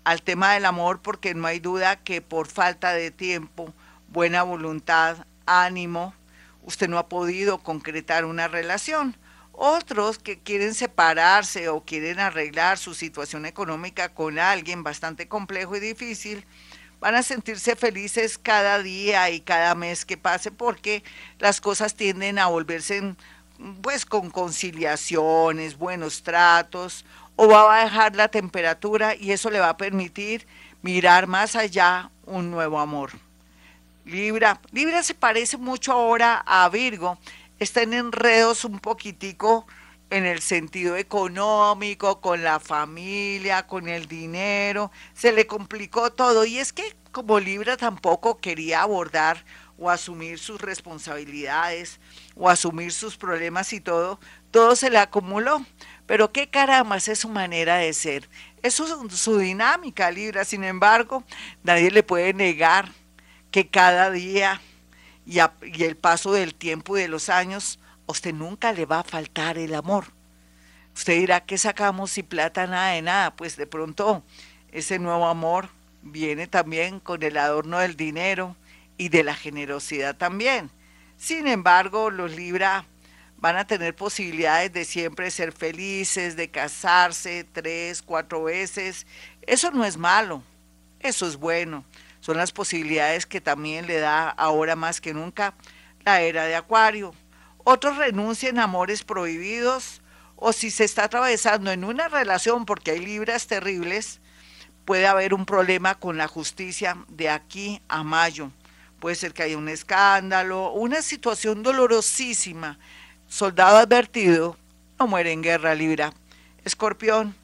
al 0.03 0.21
tema 0.21 0.53
del 0.53 0.65
amor 0.65 1.01
porque 1.01 1.33
no 1.35 1.47
hay 1.47 1.59
duda 1.59 1.97
que 1.97 2.21
por 2.21 2.47
falta 2.47 2.93
de 2.93 3.11
tiempo, 3.11 3.73
buena 4.07 4.43
voluntad, 4.43 5.25
ánimo, 5.45 6.13
usted 6.63 6.87
no 6.87 6.97
ha 6.97 7.09
podido 7.09 7.57
concretar 7.57 8.23
una 8.23 8.47
relación 8.47 9.17
Otros 9.59 10.19
que 10.19 10.37
quieren 10.37 10.75
separarse 10.75 11.67
o 11.69 11.81
quieren 11.81 12.19
arreglar 12.19 12.77
su 12.77 12.93
situación 12.93 13.47
económica 13.47 14.09
con 14.09 14.37
alguien 14.37 14.83
bastante 14.83 15.27
complejo 15.27 15.75
y 15.75 15.79
difícil, 15.79 16.45
van 16.99 17.15
a 17.15 17.23
sentirse 17.23 17.75
felices 17.75 18.37
cada 18.37 18.83
día 18.83 19.31
y 19.31 19.41
cada 19.41 19.73
mes 19.73 20.05
que 20.05 20.15
pase 20.15 20.51
porque 20.51 21.03
las 21.39 21.59
cosas 21.59 21.95
tienden 21.95 22.37
a 22.37 22.45
volverse 22.45 23.15
pues 23.81 24.05
con 24.05 24.29
conciliaciones, 24.29 25.75
buenos 25.75 26.21
tratos, 26.21 27.03
o 27.35 27.47
va 27.47 27.61
a 27.61 27.83
bajar 27.83 28.15
la 28.15 28.27
temperatura 28.27 29.15
y 29.15 29.31
eso 29.31 29.49
le 29.49 29.59
va 29.59 29.69
a 29.69 29.77
permitir 29.77 30.45
mirar 30.83 31.25
más 31.25 31.55
allá 31.55 32.11
un 32.27 32.51
nuevo 32.51 32.79
amor. 32.79 33.09
Libra, 34.05 34.61
Libra 34.71 35.01
se 35.01 35.15
parece 35.15 35.57
mucho 35.57 35.93
ahora 35.93 36.43
a 36.45 36.69
Virgo, 36.69 37.17
está 37.59 37.81
en 37.81 37.93
enredos 37.93 38.65
un 38.65 38.79
poquitico 38.79 39.65
en 40.09 40.25
el 40.25 40.41
sentido 40.41 40.95
económico, 40.95 42.21
con 42.21 42.43
la 42.43 42.59
familia, 42.59 43.67
con 43.67 43.87
el 43.89 44.07
dinero, 44.07 44.91
se 45.13 45.31
le 45.31 45.47
complicó 45.47 46.11
todo. 46.11 46.45
Y 46.45 46.59
es 46.59 46.71
que 46.71 46.95
como 47.11 47.39
Libra 47.39 47.77
tampoco 47.77 48.37
quería 48.37 48.83
abordar 48.83 49.43
o 49.77 49.89
asumir 49.89 50.39
sus 50.39 50.61
responsabilidades 50.61 51.99
o 52.35 52.49
asumir 52.49 52.91
sus 52.91 53.17
problemas 53.17 53.73
y 53.73 53.81
todo, 53.81 54.19
todo 54.51 54.75
se 54.75 54.89
le 54.89 54.97
acumuló. 54.97 55.65
Pero 56.05 56.31
qué 56.31 56.49
caramba 56.49 56.97
es 56.97 57.19
su 57.19 57.27
manera 57.29 57.77
de 57.77 57.93
ser. 57.93 58.29
Eso 58.63 58.85
es 58.85 59.19
su 59.19 59.37
dinámica, 59.37 60.09
Libra. 60.09 60.45
Sin 60.45 60.63
embargo, 60.63 61.23
nadie 61.63 61.91
le 61.91 62.01
puede 62.01 62.33
negar 62.33 62.91
que 63.51 63.67
cada 63.67 64.09
día 64.09 64.61
y, 65.27 65.39
el 65.83 65.97
paso 65.97 66.31
del 66.31 66.55
tiempo 66.55 66.97
y 66.97 67.01
de 67.01 67.07
los 67.09 67.27
años 67.27 67.79
usted 68.05 68.33
nunca 68.33 68.71
le 68.71 68.85
va 68.85 68.99
a 68.99 69.03
faltar 69.03 69.57
el 69.57 69.75
amor. 69.75 70.05
Usted 70.95 71.19
dirá, 71.19 71.41
¿qué 71.41 71.57
sacamos 71.57 72.11
si 72.11 72.23
plata 72.23 72.65
nada 72.65 72.91
de 72.93 73.01
nada? 73.01 73.35
Pues 73.35 73.57
de 73.57 73.67
pronto 73.67 74.23
ese 74.71 74.97
nuevo 74.99 75.27
amor 75.27 75.69
viene 76.01 76.47
también 76.47 77.01
con 77.01 77.21
el 77.23 77.37
adorno 77.37 77.79
del 77.79 77.97
dinero 77.97 78.55
y 78.97 79.09
de 79.09 79.23
la 79.23 79.35
generosidad 79.35 80.15
también. 80.15 80.71
Sin 81.17 81.47
embargo, 81.47 82.09
los 82.09 82.31
Libra 82.31 82.85
van 83.37 83.57
a 83.57 83.67
tener 83.67 83.95
posibilidades 83.95 84.71
de 84.71 84.85
siempre 84.85 85.29
ser 85.29 85.51
felices, 85.51 86.35
de 86.37 86.49
casarse 86.49 87.43
tres, 87.43 88.01
cuatro 88.01 88.43
veces. 88.43 89.05
Eso 89.41 89.71
no 89.71 89.83
es 89.83 89.97
malo, 89.97 90.41
eso 91.01 91.27
es 91.27 91.35
bueno. 91.35 91.83
Son 92.27 92.35
las 92.35 92.51
posibilidades 92.51 93.25
que 93.25 93.39
también 93.39 93.87
le 93.87 94.01
da 94.01 94.27
ahora 94.27 94.75
más 94.75 94.99
que 94.99 95.13
nunca 95.13 95.53
la 96.03 96.19
era 96.19 96.43
de 96.43 96.57
Acuario. 96.57 97.15
Otros 97.63 97.95
renuncian 97.95 98.59
a 98.59 98.63
amores 98.63 99.05
prohibidos 99.05 100.01
o 100.35 100.51
si 100.51 100.69
se 100.69 100.83
está 100.83 101.05
atravesando 101.05 101.71
en 101.71 101.85
una 101.85 102.09
relación 102.09 102.65
porque 102.65 102.91
hay 102.91 102.99
libras 102.99 103.47
terribles, 103.47 104.19
puede 104.83 105.07
haber 105.07 105.33
un 105.33 105.45
problema 105.45 105.95
con 105.95 106.17
la 106.17 106.27
justicia 106.27 106.97
de 107.07 107.29
aquí 107.29 107.81
a 107.87 108.03
mayo. 108.03 108.51
Puede 108.99 109.15
ser 109.15 109.33
que 109.33 109.43
haya 109.43 109.57
un 109.57 109.69
escándalo, 109.69 110.73
una 110.73 111.01
situación 111.01 111.63
dolorosísima. 111.63 112.77
Soldado 113.29 113.77
advertido 113.77 114.57
no 114.99 115.07
muere 115.07 115.31
en 115.31 115.43
guerra, 115.43 115.75
Libra. 115.75 116.11
Escorpión. 116.65 117.37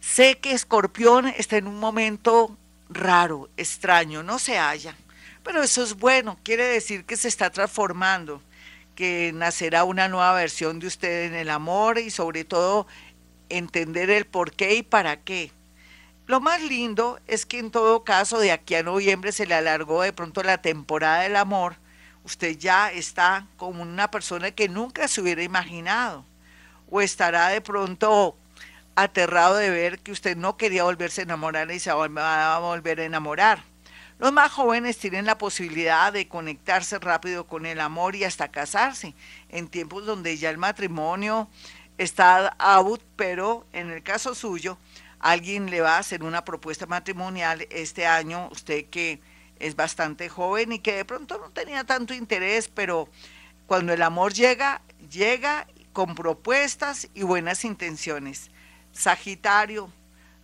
Sé 0.00 0.38
que 0.38 0.50
Escorpión 0.50 1.28
está 1.28 1.58
en 1.58 1.68
un 1.68 1.78
momento 1.78 2.58
raro, 2.94 3.48
extraño, 3.56 4.22
no 4.22 4.38
se 4.38 4.58
halla. 4.58 4.94
Pero 5.42 5.62
eso 5.62 5.82
es 5.82 5.94
bueno, 5.94 6.38
quiere 6.42 6.64
decir 6.64 7.04
que 7.04 7.16
se 7.16 7.28
está 7.28 7.50
transformando 7.50 8.42
que 8.94 9.32
nacerá 9.34 9.84
una 9.84 10.08
nueva 10.08 10.34
versión 10.34 10.78
de 10.78 10.86
usted 10.86 11.24
en 11.24 11.34
el 11.34 11.50
amor 11.50 11.98
y 11.98 12.10
sobre 12.10 12.44
todo 12.44 12.86
entender 13.48 14.10
el 14.10 14.26
por 14.26 14.52
qué 14.52 14.74
y 14.74 14.82
para 14.82 15.20
qué. 15.20 15.52
Lo 16.26 16.40
más 16.40 16.62
lindo 16.62 17.18
es 17.26 17.46
que 17.46 17.58
en 17.58 17.70
todo 17.70 18.04
caso 18.04 18.38
de 18.38 18.52
aquí 18.52 18.74
a 18.74 18.82
noviembre 18.82 19.32
se 19.32 19.46
le 19.46 19.54
alargó 19.54 20.02
de 20.02 20.12
pronto 20.12 20.42
la 20.42 20.58
temporada 20.58 21.22
del 21.22 21.36
amor. 21.36 21.76
Usted 22.24 22.56
ya 22.56 22.92
está 22.92 23.46
como 23.56 23.82
una 23.82 24.10
persona 24.10 24.52
que 24.52 24.68
nunca 24.68 25.08
se 25.08 25.20
hubiera 25.20 25.42
imaginado. 25.42 26.24
O 26.90 27.00
estará 27.00 27.48
de 27.48 27.60
pronto 27.60 28.36
aterrado 28.94 29.56
de 29.56 29.70
ver 29.70 29.98
que 29.98 30.12
usted 30.12 30.36
no 30.36 30.56
quería 30.56 30.84
volverse 30.84 31.22
a 31.22 31.24
enamorar 31.24 31.70
y 31.70 31.78
se 31.78 31.92
va 31.92 32.56
a 32.56 32.58
volver 32.58 33.00
a 33.00 33.04
enamorar. 33.04 33.62
Los 34.18 34.32
más 34.32 34.52
jóvenes 34.52 34.98
tienen 34.98 35.26
la 35.26 35.36
posibilidad 35.36 36.12
de 36.12 36.28
conectarse 36.28 36.98
rápido 37.00 37.46
con 37.48 37.66
el 37.66 37.80
amor 37.80 38.14
y 38.14 38.22
hasta 38.22 38.52
casarse, 38.52 39.14
en 39.48 39.66
tiempos 39.66 40.06
donde 40.06 40.36
ya 40.36 40.50
el 40.50 40.58
matrimonio 40.58 41.48
está 41.98 42.54
out, 42.58 43.02
pero 43.16 43.66
en 43.72 43.90
el 43.90 44.02
caso 44.04 44.36
suyo, 44.36 44.78
alguien 45.18 45.70
le 45.70 45.80
va 45.80 45.96
a 45.96 45.98
hacer 45.98 46.22
una 46.22 46.44
propuesta 46.44 46.86
matrimonial 46.86 47.66
este 47.70 48.06
año, 48.06 48.48
usted 48.52 48.84
que 48.90 49.20
es 49.58 49.74
bastante 49.74 50.28
joven 50.28 50.70
y 50.70 50.78
que 50.78 50.92
de 50.92 51.04
pronto 51.04 51.38
no 51.38 51.50
tenía 51.50 51.82
tanto 51.82 52.14
interés, 52.14 52.68
pero 52.68 53.08
cuando 53.66 53.92
el 53.92 54.02
amor 54.02 54.34
llega, 54.34 54.82
llega 55.10 55.66
con 55.92 56.14
propuestas 56.14 57.08
y 57.12 57.24
buenas 57.24 57.64
intenciones. 57.64 58.51
Sagitario, 58.92 59.90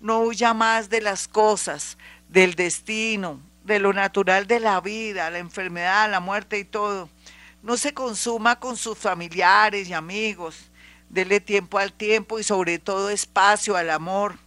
no 0.00 0.20
huya 0.20 0.54
más 0.54 0.88
de 0.88 1.00
las 1.00 1.28
cosas, 1.28 1.98
del 2.28 2.54
destino, 2.54 3.40
de 3.64 3.78
lo 3.78 3.92
natural 3.92 4.46
de 4.46 4.60
la 4.60 4.80
vida, 4.80 5.30
la 5.30 5.38
enfermedad, 5.38 6.10
la 6.10 6.20
muerte 6.20 6.58
y 6.58 6.64
todo. 6.64 7.08
No 7.62 7.76
se 7.76 7.92
consuma 7.92 8.58
con 8.58 8.76
sus 8.76 8.96
familiares 8.96 9.88
y 9.88 9.92
amigos. 9.92 10.70
Dele 11.08 11.40
tiempo 11.40 11.78
al 11.78 11.92
tiempo 11.92 12.38
y 12.38 12.44
sobre 12.44 12.78
todo 12.78 13.10
espacio 13.10 13.76
al 13.76 13.90
amor. 13.90 14.38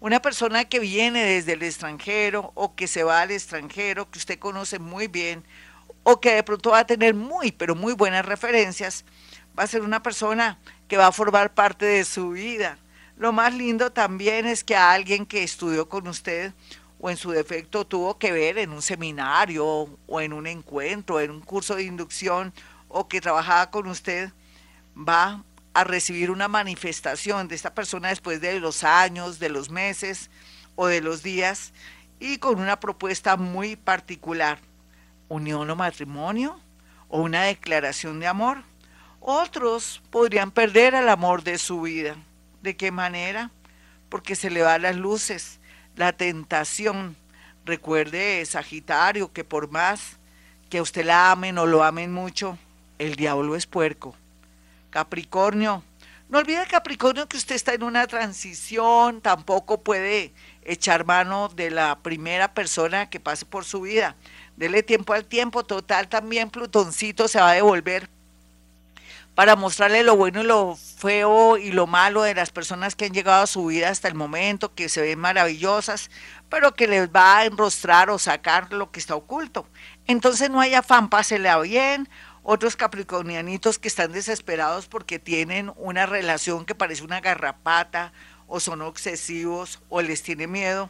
Una 0.00 0.20
persona 0.20 0.64
que 0.64 0.78
viene 0.78 1.24
desde 1.24 1.54
el 1.54 1.62
extranjero 1.62 2.52
o 2.54 2.74
que 2.74 2.86
se 2.86 3.02
va 3.02 3.22
al 3.22 3.30
extranjero, 3.30 4.10
que 4.10 4.18
usted 4.18 4.38
conoce 4.38 4.78
muy 4.78 5.08
bien, 5.08 5.44
o 6.02 6.20
que 6.20 6.34
de 6.34 6.42
pronto 6.42 6.70
va 6.70 6.80
a 6.80 6.86
tener 6.86 7.14
muy, 7.14 7.52
pero 7.52 7.74
muy 7.74 7.92
buenas 7.94 8.24
referencias, 8.24 9.04
va 9.58 9.64
a 9.64 9.66
ser 9.66 9.82
una 9.82 10.02
persona 10.02 10.58
que 10.86 10.96
va 10.96 11.06
a 11.06 11.12
formar 11.12 11.54
parte 11.54 11.86
de 11.86 12.04
su 12.04 12.30
vida. 12.30 12.78
Lo 13.16 13.32
más 13.32 13.54
lindo 13.54 13.90
también 13.92 14.44
es 14.44 14.62
que 14.62 14.76
a 14.76 14.92
alguien 14.92 15.24
que 15.24 15.42
estudió 15.42 15.88
con 15.88 16.06
usted 16.06 16.52
o 17.00 17.08
en 17.08 17.16
su 17.16 17.30
defecto 17.30 17.86
tuvo 17.86 18.18
que 18.18 18.30
ver 18.30 18.58
en 18.58 18.72
un 18.72 18.82
seminario 18.82 19.64
o 20.06 20.20
en 20.20 20.34
un 20.34 20.46
encuentro, 20.46 21.18
en 21.20 21.30
un 21.30 21.40
curso 21.40 21.76
de 21.76 21.84
inducción 21.84 22.52
o 22.88 23.08
que 23.08 23.22
trabajaba 23.22 23.70
con 23.70 23.86
usted, 23.86 24.30
va 24.96 25.42
a 25.72 25.84
recibir 25.84 26.30
una 26.30 26.46
manifestación 26.46 27.48
de 27.48 27.54
esta 27.54 27.74
persona 27.74 28.08
después 28.08 28.42
de 28.42 28.60
los 28.60 28.84
años, 28.84 29.38
de 29.38 29.48
los 29.48 29.70
meses 29.70 30.30
o 30.74 30.86
de 30.86 31.00
los 31.00 31.22
días 31.22 31.72
y 32.20 32.36
con 32.36 32.60
una 32.60 32.80
propuesta 32.80 33.38
muy 33.38 33.76
particular, 33.76 34.58
unión 35.28 35.70
o 35.70 35.76
matrimonio 35.76 36.60
o 37.08 37.22
una 37.22 37.44
declaración 37.44 38.20
de 38.20 38.26
amor. 38.26 38.62
Otros 39.20 40.02
podrían 40.10 40.50
perder 40.50 40.94
el 40.94 41.08
amor 41.08 41.42
de 41.42 41.56
su 41.56 41.80
vida. 41.80 42.16
¿De 42.66 42.76
qué 42.76 42.90
manera? 42.90 43.52
Porque 44.08 44.34
se 44.34 44.50
le 44.50 44.60
van 44.60 44.82
las 44.82 44.96
luces 44.96 45.60
la 45.94 46.12
tentación. 46.12 47.14
Recuerde, 47.64 48.44
Sagitario, 48.44 49.32
que 49.32 49.44
por 49.44 49.70
más 49.70 50.18
que 50.68 50.80
usted 50.80 51.04
la 51.04 51.30
amen 51.30 51.58
o 51.58 51.66
lo 51.66 51.84
amen 51.84 52.12
mucho, 52.12 52.58
el 52.98 53.14
diablo 53.14 53.54
es 53.54 53.66
puerco. 53.66 54.16
Capricornio, 54.90 55.84
no 56.28 56.38
olvide 56.38 56.66
Capricornio 56.66 57.28
que 57.28 57.36
usted 57.36 57.54
está 57.54 57.72
en 57.72 57.84
una 57.84 58.08
transición, 58.08 59.20
tampoco 59.20 59.80
puede 59.84 60.32
echar 60.64 61.06
mano 61.06 61.48
de 61.48 61.70
la 61.70 62.00
primera 62.00 62.52
persona 62.52 63.08
que 63.08 63.20
pase 63.20 63.46
por 63.46 63.64
su 63.64 63.82
vida. 63.82 64.16
Dele 64.56 64.82
tiempo 64.82 65.12
al 65.12 65.24
tiempo, 65.24 65.64
total 65.64 66.08
también 66.08 66.50
Plutoncito 66.50 67.28
se 67.28 67.38
va 67.38 67.50
a 67.50 67.54
devolver 67.54 68.10
para 69.36 69.54
mostrarle 69.54 70.02
lo 70.02 70.16
bueno 70.16 70.40
y 70.40 70.44
lo 70.44 70.76
feo 70.76 71.58
y 71.58 71.70
lo 71.70 71.86
malo 71.86 72.22
de 72.22 72.34
las 72.34 72.50
personas 72.50 72.96
que 72.96 73.04
han 73.04 73.12
llegado 73.12 73.42
a 73.42 73.46
su 73.46 73.66
vida 73.66 73.90
hasta 73.90 74.08
el 74.08 74.14
momento, 74.14 74.74
que 74.74 74.88
se 74.88 75.02
ven 75.02 75.18
maravillosas, 75.18 76.10
pero 76.48 76.74
que 76.74 76.88
les 76.88 77.10
va 77.10 77.36
a 77.36 77.44
enrostrar 77.44 78.08
o 78.08 78.18
sacar 78.18 78.72
lo 78.72 78.90
que 78.90 78.98
está 78.98 79.14
oculto. 79.14 79.68
Entonces 80.06 80.48
no 80.48 80.58
hay 80.58 80.72
afán, 80.72 81.10
pásela 81.10 81.60
bien. 81.60 82.08
Otros 82.42 82.76
capricornianitos 82.76 83.78
que 83.78 83.88
están 83.88 84.10
desesperados 84.10 84.86
porque 84.86 85.18
tienen 85.18 85.70
una 85.76 86.06
relación 86.06 86.64
que 86.64 86.74
parece 86.74 87.04
una 87.04 87.20
garrapata 87.20 88.14
o 88.46 88.58
son 88.58 88.80
obsesivos 88.80 89.82
o 89.90 90.00
les 90.00 90.22
tiene 90.22 90.46
miedo, 90.46 90.88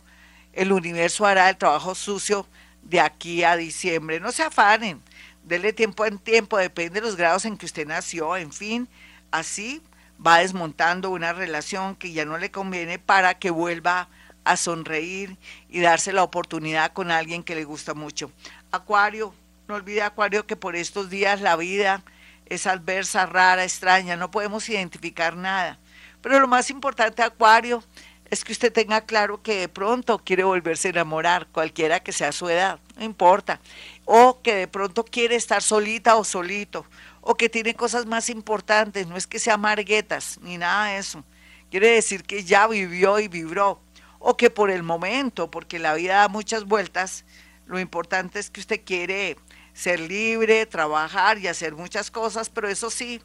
el 0.53 0.71
universo 0.71 1.27
hará 1.27 1.51
el 1.51 1.57
trabajo 1.57 1.97
sucio 1.97 2.47
de 2.83 3.01
aquí 3.01 3.43
a 3.43 3.57
diciembre. 3.57 4.21
No 4.21 4.31
se 4.31 4.45
afanen 4.45 5.03
dele 5.47 5.73
tiempo 5.73 6.05
en 6.05 6.19
tiempo, 6.19 6.59
depende 6.59 7.01
de 7.01 7.07
los 7.07 7.17
grados 7.17 7.45
en 7.45 7.57
que 7.57 7.67
usted 7.67 7.87
nació, 7.87 8.37
en 8.37 8.53
fin, 8.53 8.89
así 9.31 9.81
va 10.25 10.39
desmontando 10.39 11.11
una 11.11 11.33
relación 11.33 11.95
que 11.95 12.13
ya 12.13 12.25
no 12.25 12.37
le 12.37 12.51
conviene 12.51 12.99
para 12.99 13.39
que 13.39 13.51
vuelva 13.51 14.09
a 14.45 14.57
sonreír 14.57 15.37
y 15.69 15.81
darse 15.81 16.13
la 16.13 16.23
oportunidad 16.23 16.93
con 16.93 17.11
alguien 17.11 17.43
que 17.43 17.55
le 17.55 17.65
gusta 17.65 17.95
mucho. 17.95 18.31
Acuario, 18.73 19.35
no 19.69 19.77
olvide 19.77 20.03
Acuario 20.03 20.47
que 20.47 20.57
por 20.57 20.77
estos 20.77 21.11
días 21.11 21.41
la 21.41 21.57
vida 21.57 22.03
es 22.47 22.67
adversa, 22.67 23.27
rara, 23.27 23.65
extraña, 23.65 24.17
no 24.17 24.31
podemos 24.31 24.69
identificar 24.69 25.37
nada. 25.37 25.79
Pero 26.23 26.41
lo 26.41 26.49
más 26.49 26.71
importante, 26.71 27.23
Acuario, 27.23 27.85
es 28.31 28.45
que 28.45 28.53
usted 28.53 28.73
tenga 28.73 29.03
claro 29.03 29.43
que 29.43 29.61
de 29.61 29.69
pronto 29.69 30.19
quiere 30.19 30.45
volverse 30.45 30.89
a 30.89 30.91
enamorar, 30.91 31.47
cualquiera 31.49 32.01
que 32.01 32.13
sea 32.13 32.33
su 32.33 32.49
edad, 32.49 32.81
no 32.97 33.05
importa. 33.05 33.61
O 34.05 34.41
que 34.43 34.55
de 34.55 34.69
pronto 34.69 35.05
quiere 35.05 35.37
estar 35.37 35.63
solita 35.63 36.17
o 36.17 36.25
solito, 36.25 36.87
o 37.21 37.37
que 37.37 37.49
tiene 37.49 37.75
cosas 37.75 38.07
más 38.07 38.29
importantes, 38.29 39.07
no 39.07 39.17
es 39.17 39.27
que 39.27 39.39
sea 39.39 39.57
marguetas, 39.57 40.39
ni 40.43 40.59
nada 40.59 40.87
de 40.87 40.99
eso. 40.99 41.25
Quiere 41.71 41.91
decir 41.91 42.25
que 42.25 42.45
ya 42.45 42.67
vivió 42.67 43.19
y 43.19 43.29
vibró, 43.29 43.81
o 44.19 44.37
que 44.37 44.51
por 44.51 44.71
el 44.71 44.83
momento, 44.83 45.51
porque 45.51 45.79
la 45.79 45.95
vida 45.95 46.17
da 46.17 46.29
muchas 46.29 46.65
vueltas, 46.65 47.25
lo 47.67 47.79
importante 47.79 48.39
es 48.39 48.51
que 48.51 48.61
usted 48.61 48.81
quiere 48.85 49.37
ser 49.73 50.01
libre, 50.01 50.67
trabajar 50.67 51.39
y 51.39 51.49
hacer 51.49 51.75
muchas 51.75 52.11
cosas, 52.11 52.49
pero 52.49 52.69
eso 52.69 52.91
sí, 52.91 53.21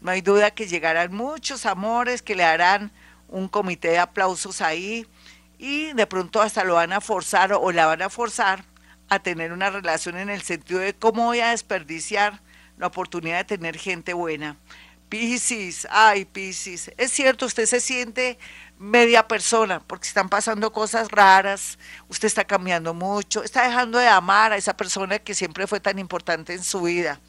no 0.00 0.10
hay 0.10 0.20
duda 0.20 0.50
que 0.50 0.66
llegarán 0.66 1.14
muchos 1.14 1.66
amores 1.66 2.20
que 2.20 2.34
le 2.34 2.44
harán 2.44 2.92
un 3.28 3.48
comité 3.48 3.88
de 3.88 3.98
aplausos 3.98 4.60
ahí 4.60 5.06
y 5.58 5.92
de 5.92 6.06
pronto 6.06 6.42
hasta 6.42 6.64
lo 6.64 6.74
van 6.74 6.92
a 6.92 7.00
forzar 7.00 7.52
o 7.52 7.72
la 7.72 7.86
van 7.86 8.02
a 8.02 8.10
forzar 8.10 8.64
a 9.08 9.18
tener 9.18 9.52
una 9.52 9.70
relación 9.70 10.16
en 10.16 10.30
el 10.30 10.42
sentido 10.42 10.80
de 10.80 10.94
cómo 10.94 11.24
voy 11.24 11.40
a 11.40 11.50
desperdiciar 11.50 12.40
la 12.78 12.88
oportunidad 12.88 13.38
de 13.38 13.56
tener 13.56 13.78
gente 13.78 14.12
buena. 14.14 14.56
Piscis, 15.08 15.86
ay 15.90 16.24
Piscis, 16.24 16.90
es 16.96 17.12
cierto, 17.12 17.46
usted 17.46 17.66
se 17.66 17.80
siente 17.80 18.38
media 18.78 19.28
persona 19.28 19.80
porque 19.80 20.08
están 20.08 20.28
pasando 20.28 20.72
cosas 20.72 21.10
raras, 21.10 21.78
usted 22.08 22.26
está 22.26 22.44
cambiando 22.44 22.94
mucho, 22.94 23.44
está 23.44 23.68
dejando 23.68 23.98
de 23.98 24.08
amar 24.08 24.52
a 24.52 24.56
esa 24.56 24.76
persona 24.76 25.18
que 25.18 25.34
siempre 25.34 25.66
fue 25.66 25.78
tan 25.78 25.98
importante 25.98 26.54
en 26.54 26.64
su 26.64 26.82
vida. 26.82 27.20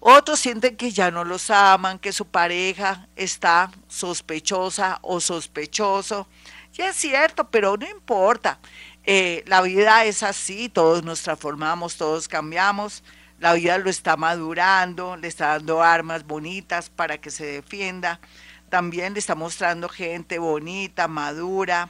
Otros 0.00 0.38
sienten 0.38 0.76
que 0.76 0.90
ya 0.92 1.10
no 1.10 1.24
los 1.24 1.50
aman, 1.50 1.98
que 1.98 2.12
su 2.12 2.26
pareja 2.26 3.08
está 3.16 3.70
sospechosa 3.88 4.98
o 5.02 5.20
sospechoso. 5.20 6.28
Y 6.76 6.82
es 6.82 6.96
cierto, 6.96 7.50
pero 7.50 7.76
no 7.76 7.88
importa. 7.88 8.58
Eh, 9.04 9.42
la 9.46 9.62
vida 9.62 10.04
es 10.04 10.22
así, 10.22 10.68
todos 10.68 11.02
nos 11.02 11.22
transformamos, 11.22 11.96
todos 11.96 12.28
cambiamos. 12.28 13.02
La 13.38 13.52
vida 13.52 13.78
lo 13.78 13.90
está 13.90 14.16
madurando, 14.16 15.16
le 15.16 15.28
está 15.28 15.48
dando 15.48 15.82
armas 15.82 16.26
bonitas 16.26 16.90
para 16.90 17.18
que 17.18 17.30
se 17.30 17.46
defienda. 17.46 18.20
También 18.68 19.12
le 19.12 19.20
está 19.20 19.34
mostrando 19.34 19.88
gente 19.88 20.38
bonita, 20.38 21.06
madura, 21.06 21.88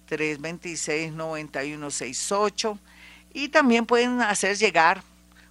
313-326-9168 0.10 2.80
y 3.32 3.50
también 3.50 3.86
pueden 3.86 4.22
hacer 4.22 4.58
llegar 4.58 5.04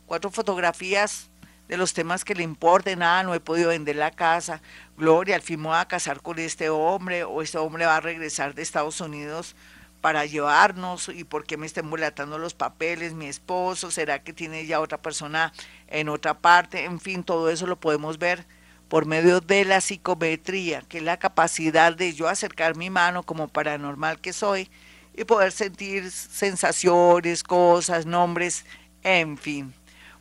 cuatro 0.07 0.33
fotografías 0.33 1.31
de 1.71 1.77
los 1.77 1.95
temas 1.95 2.25
que 2.25 2.35
le 2.35 2.43
importen, 2.43 3.01
ah, 3.01 3.23
no 3.23 3.33
he 3.33 3.39
podido 3.39 3.69
vender 3.69 3.95
la 3.95 4.11
casa, 4.11 4.61
Gloria, 4.99 5.37
al 5.37 5.43
fin 5.43 5.61
me 5.61 5.69
voy 5.69 5.77
a 5.77 5.87
casar 5.87 6.21
con 6.21 6.41
este 6.41 6.69
hombre 6.69 7.23
o 7.23 7.43
este 7.43 7.59
hombre 7.59 7.87
va 7.87 7.95
a 7.95 8.01
regresar 8.01 8.57
de 8.57 8.63
Estados 8.63 9.01
Unidos 9.01 9.55
para 10.01 10.27
llevarnos 10.27 11.09
y 11.11 11.23
por 11.23 11.45
qué 11.45 11.57
me 11.57 11.67
está 11.67 11.79
embolatando 11.79 12.39
los 12.39 12.55
papeles, 12.55 13.15
mi 13.15 13.27
esposo, 13.27 13.93
será 13.93 14.21
que 14.25 14.33
tiene 14.33 14.67
ya 14.67 14.81
otra 14.81 14.99
persona 14.99 15.53
en 15.87 16.09
otra 16.09 16.37
parte, 16.41 16.87
en 16.87 16.99
fin, 16.99 17.23
todo 17.23 17.49
eso 17.49 17.69
lo 17.69 17.79
podemos 17.79 18.19
ver 18.19 18.47
por 18.89 19.07
medio 19.07 19.41
de 19.41 19.65
la 19.65 19.81
psicometría, 19.81 20.83
que 20.89 20.99
es 20.99 21.05
la 21.05 21.21
capacidad 21.21 21.95
de 21.95 22.13
yo 22.15 22.27
acercar 22.27 22.75
mi 22.75 22.91
mano 22.91 23.23
como 23.23 23.47
paranormal 23.47 24.21
que 24.21 24.33
soy 24.33 24.69
y 25.17 25.23
poder 25.23 25.53
sentir 25.53 26.11
sensaciones, 26.11 27.45
cosas, 27.45 28.07
nombres, 28.07 28.65
en 29.05 29.39
fin. 29.39 29.73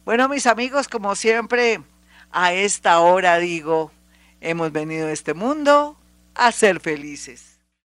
Bueno, 0.05 0.29
mis 0.29 0.47
amigos, 0.47 0.88
como 0.88 1.15
siempre, 1.15 1.81
a 2.31 2.53
esta 2.53 2.99
hora 2.99 3.38
digo, 3.38 3.91
hemos 4.41 4.71
venido 4.71 5.07
a 5.07 5.12
este 5.12 5.33
mundo 5.33 5.97
a 6.35 6.51
ser 6.51 6.79
felices. 6.79 7.48